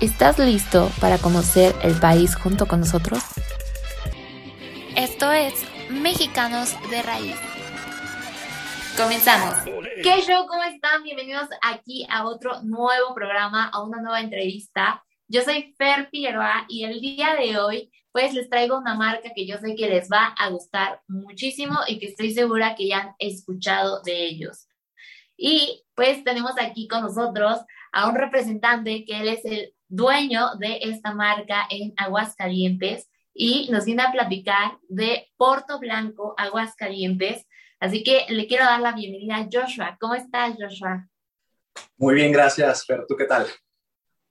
[0.00, 3.22] ¿Estás listo para conocer el país junto con nosotros?
[4.96, 5.52] Esto es
[5.90, 7.36] Mexicanos de Raíz.
[8.96, 9.58] Comenzamos.
[10.02, 10.46] ¿Qué show?
[10.46, 11.02] ¿Cómo están?
[11.02, 15.04] Bienvenidos aquí a otro nuevo programa, a una nueva entrevista.
[15.28, 19.46] Yo soy Fer Figueroa y el día de hoy pues les traigo una marca que
[19.46, 23.14] yo sé que les va a gustar muchísimo y que estoy segura que ya han
[23.18, 24.66] escuchado de ellos.
[25.36, 27.60] Y pues tenemos aquí con nosotros
[27.92, 33.84] a un representante que él es el dueño de esta marca en Aguascalientes y nos
[33.84, 37.46] viene a platicar de Porto Blanco, Aguascalientes.
[37.80, 39.96] Así que le quiero dar la bienvenida a Joshua.
[40.00, 41.06] ¿Cómo estás, Joshua?
[41.96, 43.46] Muy bien, gracias, pero ¿tú qué tal?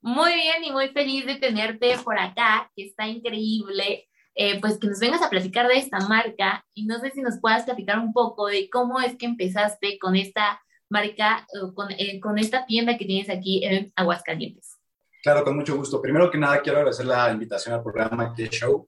[0.02, 4.08] Muy bien y muy feliz de tenerte por acá, que está increíble.
[4.36, 7.42] Eh, pues que nos vengas a platicar de esta marca y no sé si nos
[7.42, 12.38] puedas platicar un poco de cómo es que empezaste con esta marca, con, eh, con
[12.38, 14.79] esta tienda que tienes aquí en Aguascalientes.
[15.22, 16.02] Claro, con mucho gusto.
[16.02, 18.88] Primero que nada, quiero agradecer la invitación al programa que Show.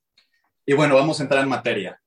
[0.65, 2.01] Y bueno, vamos a entrar en materia.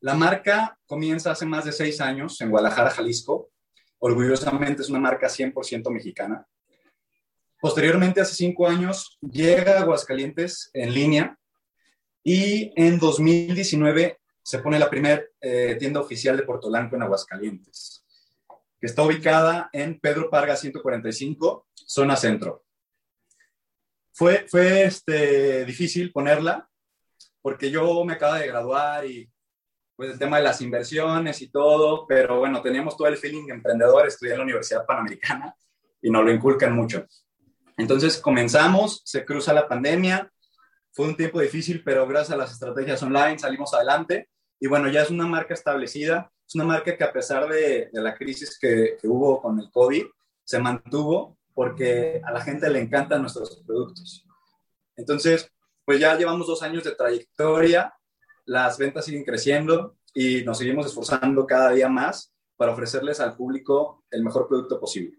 [0.00, 3.50] La marca comienza hace más de seis años en Guadalajara, Jalisco.
[3.98, 6.46] Orgullosamente es una marca 100% mexicana.
[7.60, 11.38] Posteriormente, hace cinco años, llega a Aguascalientes en línea
[12.22, 18.04] y en 2019 se pone la primera eh, tienda oficial de Puerto Blanco en Aguascalientes,
[18.78, 22.65] que está ubicada en Pedro Parga 145, zona centro.
[24.16, 26.66] Fue, fue este, difícil ponerla
[27.42, 29.30] porque yo me acaba de graduar y
[29.94, 33.54] pues el tema de las inversiones y todo, pero bueno, teníamos todo el feeling de
[33.54, 35.54] emprendedor, estudié en la Universidad Panamericana
[36.02, 37.06] y nos lo inculcan mucho.
[37.76, 40.30] Entonces comenzamos, se cruza la pandemia,
[40.92, 45.02] fue un tiempo difícil, pero gracias a las estrategias online salimos adelante y bueno, ya
[45.02, 49.42] es una marca establecida, es una marca que a pesar de, la crisis que, hubo
[49.42, 50.06] con el COVID,
[50.42, 54.26] se mantuvo porque a la gente le encantan nuestros productos.
[54.94, 55.50] Entonces,
[55.86, 57.94] pues ya llevamos dos años de trayectoria,
[58.44, 64.04] las ventas siguen creciendo y nos seguimos esforzando cada día más para ofrecerles al público
[64.10, 65.16] el mejor producto posible.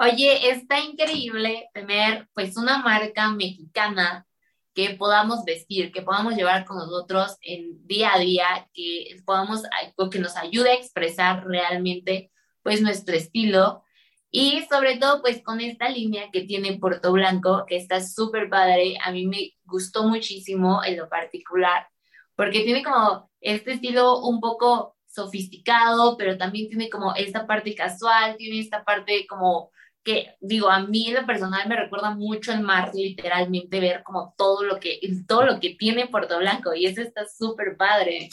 [0.00, 4.26] Oye, está increíble tener pues una marca mexicana
[4.74, 9.62] que podamos vestir, que podamos llevar con nosotros en día a día, que podamos,
[10.10, 12.32] que nos ayude a expresar realmente
[12.64, 13.84] pues nuestro estilo
[14.30, 18.98] y sobre todo, pues con esta línea que tiene Puerto Blanco, que está súper padre,
[19.02, 21.88] a mí me gustó muchísimo en lo particular,
[22.36, 28.36] porque tiene como este estilo un poco sofisticado, pero también tiene como esta parte casual,
[28.36, 29.70] tiene esta parte como
[30.04, 34.34] que, digo, a mí en lo personal me recuerda mucho el mar, literalmente ver como
[34.36, 38.28] todo lo que, todo lo que tiene Puerto Blanco, y eso está súper padre.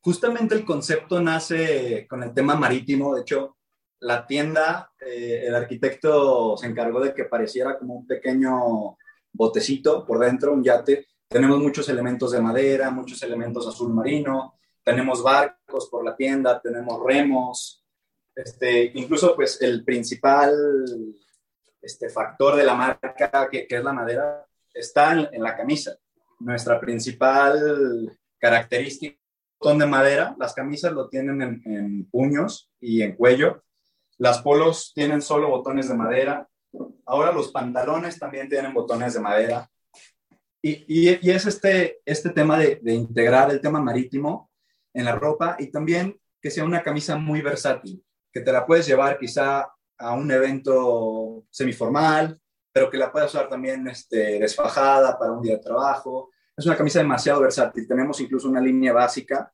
[0.00, 3.53] Justamente el concepto nace con el tema marítimo, de hecho,
[4.04, 8.98] la tienda, eh, el arquitecto se encargó de que pareciera como un pequeño
[9.32, 11.06] botecito por dentro, un yate.
[11.26, 17.02] Tenemos muchos elementos de madera, muchos elementos azul marino, tenemos barcos por la tienda, tenemos
[17.02, 17.82] remos,
[18.34, 20.54] este, incluso pues el principal
[21.80, 25.96] este, factor de la marca, que, es la madera, está en, la camisa.
[26.40, 29.18] Nuestra principal característica
[29.62, 33.64] son de madera, las camisas lo tienen en, en puños y en cuello,
[34.18, 36.48] las polos tienen solo botones de madera.
[37.06, 39.68] Ahora los pantalones también tienen botones de madera.
[40.62, 44.50] Y, y, es este, este tema de, de, integrar el tema marítimo
[44.94, 48.86] en la ropa y también que sea una camisa muy versátil, que te la puedes
[48.86, 49.68] llevar quizá
[49.98, 52.40] a un evento semiformal,
[52.72, 56.30] pero que la puedas usar también este, desfajada para un día de trabajo.
[56.56, 57.86] Es una camisa demasiado versátil.
[57.86, 59.52] Tenemos incluso una línea básica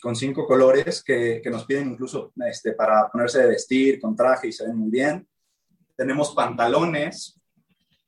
[0.00, 4.48] con cinco colores que, que nos piden incluso este, para ponerse de vestir con traje
[4.48, 5.26] y se ven muy bien.
[5.96, 7.40] Tenemos pantalones,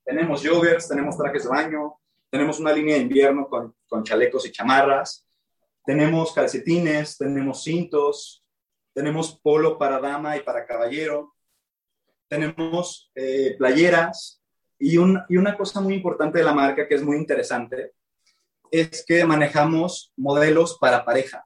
[0.04, 1.94] tenemos joggers, tenemos trajes de baño,
[2.30, 5.26] tenemos una línea de invierno con, con chalecos y chamarras,
[5.84, 8.44] tenemos calcetines, tenemos cintos,
[8.94, 11.34] tenemos polo para dama y para caballero,
[12.28, 14.40] tenemos eh, playeras
[14.78, 17.94] y, un, y una cosa muy importante de la marca que es muy interesante
[18.70, 21.44] es que manejamos modelos para pareja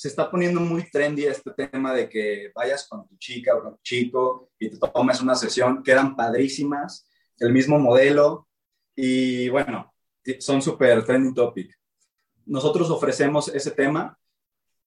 [0.00, 3.76] se está poniendo muy trendy este tema de que vayas con tu chica o con
[3.76, 7.06] tu chico y te tomes una sesión, quedan padrísimas,
[7.36, 8.48] el mismo modelo
[8.96, 9.92] y bueno,
[10.38, 11.78] son súper trending topic.
[12.46, 14.18] Nosotros ofrecemos ese tema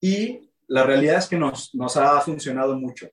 [0.02, 3.08] y la realidad es que nos, nos ha funcionado mucho.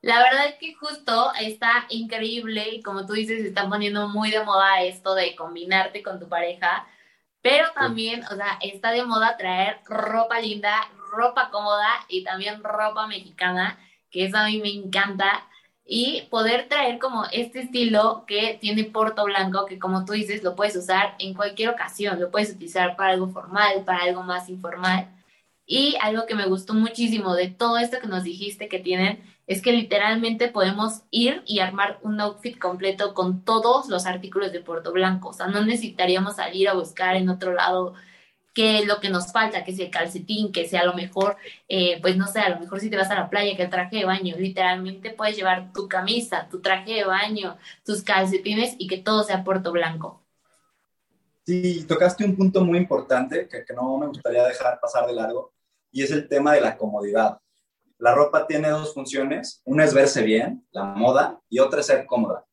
[0.00, 4.32] La verdad es que justo está increíble y como tú dices, se está poniendo muy
[4.32, 6.84] de moda esto de combinarte con tu pareja,
[7.42, 10.76] pero también, o sea, está de moda traer ropa linda,
[11.10, 13.78] ropa cómoda y también ropa mexicana,
[14.10, 15.44] que eso a mí me encanta
[15.90, 20.54] y poder traer como este estilo que tiene Porto Blanco, que como tú dices, lo
[20.54, 25.08] puedes usar en cualquier ocasión, lo puedes utilizar para algo formal, para algo más informal.
[25.70, 29.60] Y algo que me gustó muchísimo de todo esto que nos dijiste que tienen es
[29.60, 34.92] que literalmente podemos ir y armar un outfit completo con todos los artículos de Puerto
[34.92, 35.28] Blanco.
[35.28, 37.92] O sea, no necesitaríamos salir a buscar en otro lado
[38.54, 41.36] qué es lo que nos falta, que sea el calcetín, que sea a lo mejor,
[41.68, 43.70] eh, pues no sé, a lo mejor si te vas a la playa, que el
[43.70, 48.86] traje de baño, literalmente puedes llevar tu camisa, tu traje de baño, tus calcetines y
[48.86, 50.22] que todo sea puerto blanco.
[51.44, 55.57] Sí, tocaste un punto muy importante que, que no me gustaría dejar pasar de largo
[55.90, 57.38] y es el tema de la comodidad.
[57.98, 62.06] La ropa tiene dos funciones, una es verse bien, la moda, y otra es ser
[62.06, 62.46] cómoda.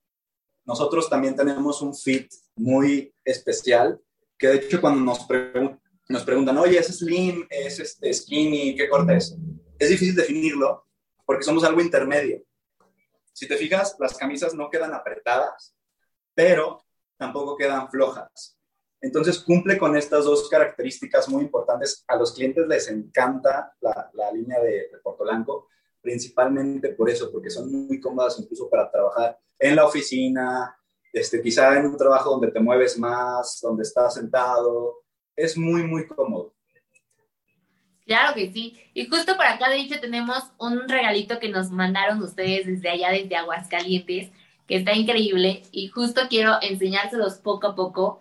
[0.65, 4.01] Nosotros también tenemos un fit muy especial,
[4.37, 7.47] que de hecho cuando nos preguntan, nos preguntan, oye, ¿es slim?
[7.49, 8.75] ¿Es este, skinny?
[8.75, 9.35] ¿Qué corte es?
[9.79, 10.85] Es difícil definirlo
[11.25, 12.43] porque somos algo intermedio.
[13.33, 15.75] Si te fijas, las camisas no quedan apretadas,
[16.33, 16.85] pero
[17.17, 18.57] tampoco quedan flojas.
[19.05, 22.03] Entonces cumple con estas dos características muy importantes.
[22.07, 25.67] A los clientes les encanta la, la línea de, de Portolanco,
[26.01, 30.75] principalmente por eso, porque son muy cómodas incluso para trabajar en la oficina,
[31.13, 35.03] este, quizá en un trabajo donde te mueves más, donde estás sentado,
[35.35, 36.55] es muy, muy cómodo.
[38.07, 38.79] Claro que sí.
[38.95, 43.11] Y justo por acá, de hecho, tenemos un regalito que nos mandaron ustedes desde allá,
[43.11, 44.31] desde Aguascalientes,
[44.67, 45.61] que está increíble.
[45.71, 48.19] Y justo quiero enseñárselos poco a poco.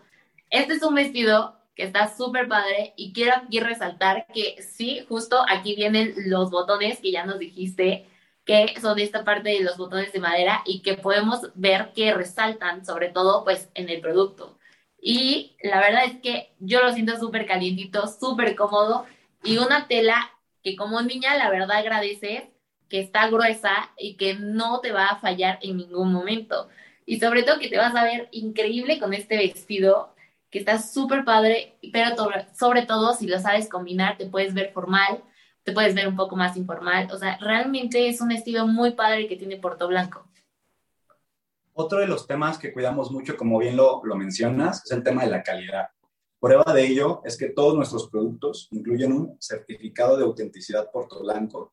[0.54, 5.44] Este es un vestido que está súper padre y quiero aquí resaltar que sí, justo
[5.48, 8.06] aquí vienen los botones que ya nos dijiste
[8.44, 12.86] que son esta parte de los botones de madera y que podemos ver que resaltan,
[12.86, 14.56] sobre todo pues en el producto.
[15.00, 19.06] Y la verdad es que yo lo siento súper calientito, súper cómodo
[19.42, 20.30] y una tela
[20.62, 22.52] que como niña la verdad agradece
[22.88, 26.68] que está gruesa y que no te va a fallar en ningún momento.
[27.06, 30.13] Y sobre todo que te vas a ver increíble con este vestido
[30.54, 32.14] que está súper padre, pero
[32.56, 35.24] sobre todo si lo sabes combinar, te puedes ver formal,
[35.64, 37.08] te puedes ver un poco más informal.
[37.10, 40.28] O sea, realmente es un estilo muy padre que tiene Porto Blanco.
[41.72, 45.24] Otro de los temas que cuidamos mucho, como bien lo, lo mencionas, es el tema
[45.24, 45.88] de la calidad.
[46.38, 51.72] Prueba de ello es que todos nuestros productos incluyen un certificado de autenticidad Porto Blanco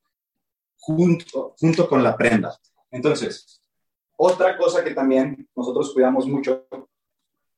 [0.79, 2.57] junto, junto con la prenda.
[2.89, 3.61] Entonces,
[4.17, 6.65] otra cosa que también nosotros cuidamos mucho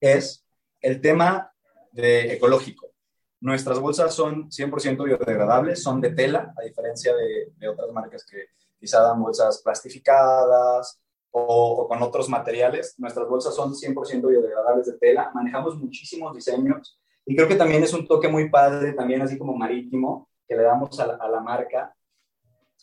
[0.02, 0.43] es
[0.84, 1.52] el tema
[1.92, 2.92] de ecológico.
[3.40, 8.46] Nuestras bolsas son 100% biodegradables, son de tela, a diferencia de, otras marcas que
[8.80, 11.02] quizá dan bolsas plastificadas
[11.32, 12.96] o, con otros materiales.
[13.00, 15.32] Nuestras bolsas son 100% biodegradables de tela.
[15.34, 19.56] Manejamos muchísimos diseños y creo que también es un toque muy padre, también así como
[19.56, 21.96] marítimo, que le damos a la, marca.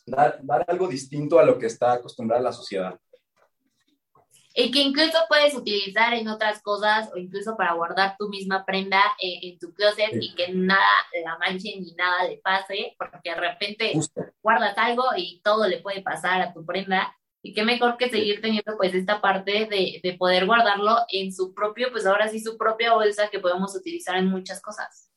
[0.07, 2.99] Dar, algo distinto a lo que está acostumbrada la sociedad.
[4.61, 9.03] Y que incluso puedes utilizar en otras cosas o incluso para guardar tu misma prenda
[9.19, 10.19] en, en tu closet sí.
[10.21, 10.87] y que nada
[11.25, 14.23] la manche ni nada le pase, porque de repente Justo.
[14.43, 18.43] guardas algo y todo le puede pasar a tu prenda y qué mejor que seguir
[18.43, 22.59] teniendo pues esta parte de, de, poder guardarlo en su propio, pues ahora sí su
[22.59, 25.11] propia bolsa que podemos utilizar en muchas cosas.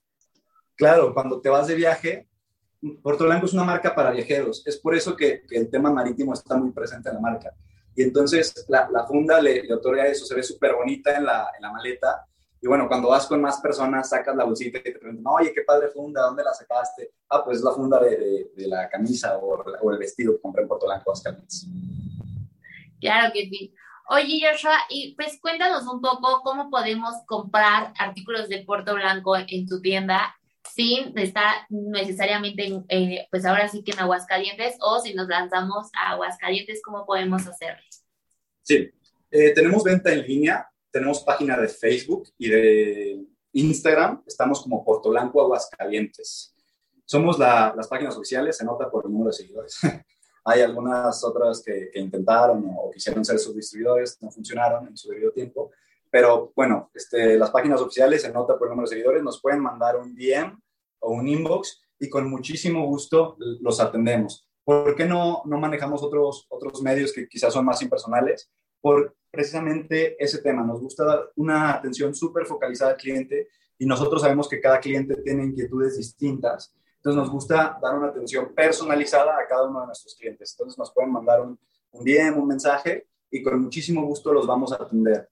[0.75, 2.29] Claro, cuando te vas de viaje,
[3.01, 6.33] Puerto Blanco es una marca para viajeros, es por eso que, que el tema marítimo
[6.33, 7.53] está muy presente en la marca.
[7.95, 12.25] Y entonces la, funda le, le, otorga eso, se ve súper bonita en la, maleta.
[12.62, 15.62] Y bueno, cuando vas con más personas, sacas la bolsita y te preguntan, oye, qué
[15.62, 17.12] padre funda, ¿dónde la sacaste?
[17.29, 20.69] Ah, pues es la funda de, la camisa o, o, el vestido que compré en
[20.69, 21.67] Puerto Blanco, Aguascalientes.
[23.00, 23.73] Claro que sí.
[24.09, 29.67] Oye, Joshua, y pues cuéntanos un poco cómo podemos comprar artículos de Puerto Blanco en
[29.67, 30.35] tu tienda
[30.74, 35.89] sin estar necesariamente, en, eh, pues ahora sí que en Aguascalientes o si nos lanzamos
[35.96, 37.84] a Aguascalientes, ¿cómo podemos hacerlo?
[38.63, 38.89] Sí,
[39.30, 45.12] eh, tenemos venta en línea, tenemos página de Facebook y de Instagram, estamos como Puerto
[45.12, 46.56] Blanco Aguascalientes.
[47.06, 49.77] Somos la, las páginas oficiales, se nota por el número de seguidores.
[50.46, 55.10] Hay algunas otras que, que intentaron o, quisieron ser sus distribuidores, no funcionaron en su
[55.10, 55.70] debido tiempo.
[56.13, 59.62] Pero bueno, este, las páginas oficiales se nota por el número de seguidores, nos pueden
[59.62, 60.55] mandar un DM
[61.00, 64.48] o un inbox y con muchísimo gusto los atendemos.
[64.63, 68.51] ¿Por qué no, no manejamos otros, otros medios que quizás son más impersonales?
[68.84, 70.62] por precisamente ese tema.
[70.62, 73.48] Nos gusta dar una atención súper focalizada al cliente
[73.79, 76.75] y nosotros sabemos que cada cliente tiene inquietudes distintas.
[76.98, 80.53] Entonces nos gusta dar una atención personalizada a cada uno de nuestros clientes.
[80.53, 81.58] Entonces nos pueden mandar un,
[81.91, 85.29] un DM, un mensaje y con muchísimo gusto los vamos a atender.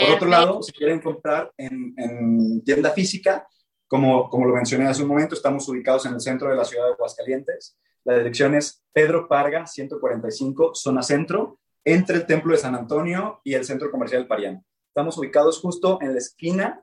[0.00, 3.46] Por otro lado, si quieren comprar en, en tienda física,
[3.86, 6.86] como, como lo mencioné hace un momento, estamos ubicados en el centro de la ciudad
[6.86, 7.76] de Aguascalientes.
[8.04, 13.54] La dirección es Pedro Parga, 145, zona centro, entre el Templo de San Antonio y
[13.54, 14.64] el Centro Comercial Parián.
[14.88, 16.82] Estamos ubicados justo en la esquina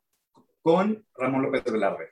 [0.61, 2.09] con Ramón López Velarde.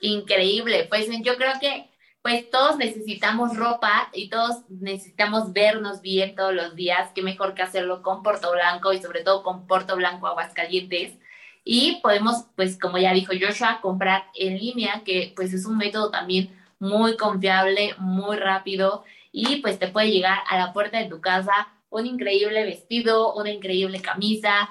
[0.00, 1.87] Increíble, pues yo creo que
[2.28, 7.62] pues todos necesitamos ropa y todos necesitamos vernos bien todos los días, qué mejor que
[7.62, 11.16] hacerlo con Porto Blanco y sobre todo con Porto Blanco Aguascalientes.
[11.64, 16.10] Y podemos, pues como ya dijo Joshua, comprar en línea, que pues es un método
[16.10, 19.04] también muy confiable, muy rápido.
[19.32, 23.50] Y pues te puede llegar a la puerta de tu casa un increíble vestido, una
[23.50, 24.68] increíble camisa,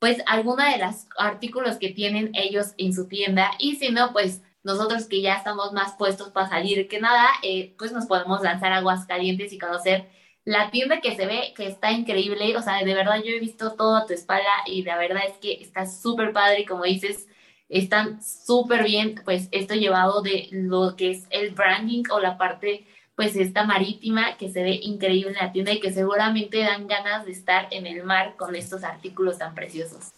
[0.00, 3.52] pues alguna de los artículos que tienen ellos en su tienda.
[3.60, 7.74] Y si no, pues nosotros que ya estamos más puestos para salir que nada, eh,
[7.78, 10.08] pues nos podemos lanzar a Aguascalientes y conocer
[10.44, 13.74] la tienda que se ve que está increíble, o sea, de verdad yo he visto
[13.74, 17.28] todo a tu espalda y la verdad es que está súper padre como dices,
[17.68, 22.86] están súper bien, pues esto llevado de lo que es el branding o la parte
[23.14, 27.24] pues esta marítima que se ve increíble en la tienda y que seguramente dan ganas
[27.24, 30.12] de estar en el mar con estos artículos tan preciosos.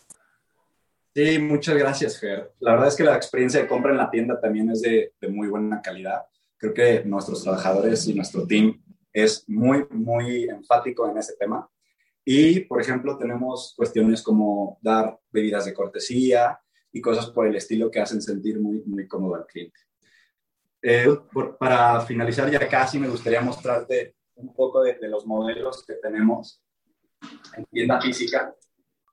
[1.18, 2.52] Sí, muchas gracias, Fer.
[2.60, 5.28] La verdad es que la experiencia de compra en la tienda también es de, de
[5.28, 6.22] muy buena calidad.
[6.56, 8.80] Creo que nuestros trabajadores y nuestro team
[9.12, 11.68] es muy, muy enfático en ese tema.
[12.24, 16.60] Y, por ejemplo, tenemos cuestiones como dar bebidas de cortesía
[16.92, 19.80] y cosas por el estilo que hacen sentir muy, muy cómodo al cliente.
[20.80, 21.08] Eh,
[21.58, 26.62] para finalizar ya casi me gustaría mostrarte un poco de, los modelos que tenemos
[27.56, 28.54] en tienda física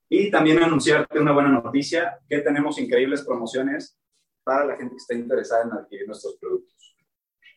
[0.09, 3.97] y también anunciarte una buena noticia, que tenemos increíbles promociones
[4.43, 6.95] para la gente que esté interesada en adquirir nuestros productos.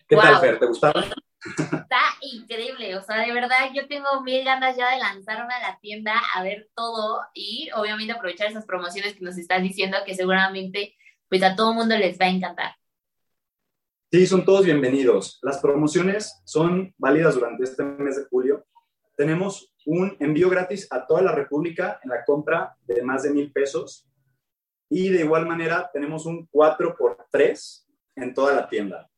[0.08, 0.58] ¿Qué tal, Fer?
[0.58, 1.04] ¿Te gustaron?
[1.40, 5.78] Está increíble, o sea, de verdad yo tengo mil ganas ya de lanzarme a la
[5.80, 10.96] tienda a ver todo y obviamente aprovechar esas promociones que nos estás diciendo que seguramente
[11.28, 12.74] pues a todo mundo les va a encantar.
[14.10, 15.38] Sí, son todos bienvenidos.
[15.42, 18.66] Las promociones son válidas durante este mes de julio.
[19.16, 23.50] Tenemos un envío gratis a toda la República en la compra de más de mil
[23.50, 24.06] pesos.
[24.90, 29.08] Y de igual manera tenemos un 4 por 3 en toda la tienda.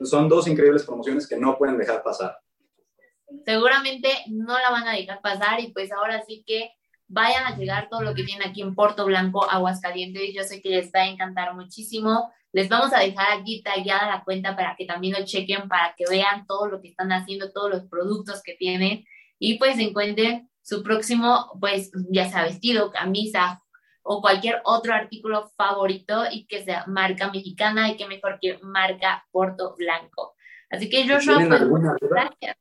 [0.00, 2.38] Son dos increíbles promociones que no pueden dejar pasar.
[3.44, 6.70] Seguramente no la van a dejar pasar y pues ahora sí que
[7.08, 10.32] vayan a llegar todo lo que tienen aquí en Puerto Blanco, Aguascalientes.
[10.32, 12.30] Yo sé que les va a encantar muchísimo.
[12.52, 16.04] Les vamos a dejar aquí tallada la cuenta para que también lo chequen, para que
[16.08, 19.04] vean todo lo que están haciendo, todos los productos que tienen
[19.44, 23.60] y pues encuentren su próximo, pues ya sea vestido, camisa
[24.04, 29.26] o cualquier otro artículo favorito y que sea marca mexicana y que mejor que marca
[29.32, 30.36] Porto Blanco.
[30.70, 31.48] Así que yo, si pues,
[32.00, 32.54] gracias.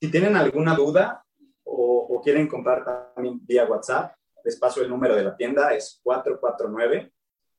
[0.00, 1.22] Si tienen alguna duda
[1.64, 6.00] o, o quieren comprar también vía WhatsApp, les paso el número de la tienda, es
[6.02, 7.12] 449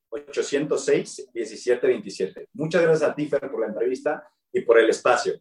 [0.10, 2.48] 806-1727.
[2.54, 5.40] Muchas gracias a ti, Fer, por la entrevista y por el espacio.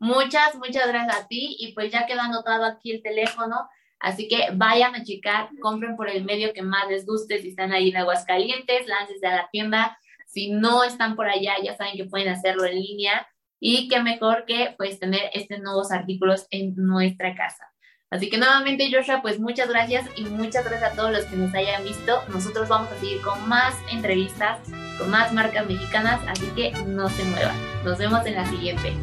[0.00, 1.56] Muchas, muchas gracias a ti.
[1.60, 3.68] Y pues ya quedó anotado aquí el teléfono.
[4.00, 7.40] Así que vayan a checar, compren por el medio que más les guste.
[7.40, 9.98] Si están ahí en Aguascalientes, láncense a la tienda.
[10.26, 13.28] Si no están por allá, ya saben que pueden hacerlo en línea.
[13.60, 17.70] Y qué mejor que pues tener estos nuevos artículos en nuestra casa.
[18.10, 21.54] Así que nuevamente, Joshua, pues muchas gracias y muchas gracias a todos los que nos
[21.54, 22.20] hayan visto.
[22.32, 24.58] Nosotros vamos a seguir con más entrevistas,
[24.98, 27.56] con más marcas mexicanas, así que no se muevan.
[27.84, 28.94] Nos vemos en la siguiente.